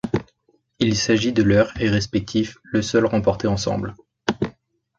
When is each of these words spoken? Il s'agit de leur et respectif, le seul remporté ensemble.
Il 0.79 0.95
s'agit 0.97 1.31
de 1.31 1.43
leur 1.43 1.79
et 1.79 1.87
respectif, 1.87 2.57
le 2.63 2.81
seul 2.81 3.05
remporté 3.05 3.47
ensemble. 3.47 3.95